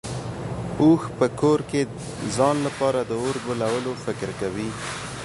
اوښ 0.81 1.01
په 1.17 1.25
کور 1.39 1.59
کې 1.69 1.81
ځان 2.35 2.55
لپاره 2.67 2.99
د 3.09 3.11
اور 3.23 3.35
بلولو 3.45 3.91
فکر 4.05 4.29
کوي. 4.41 4.69